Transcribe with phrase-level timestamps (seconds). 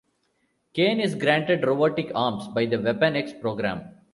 [0.73, 3.91] Kane is granted robotic arms by the Weapon X program.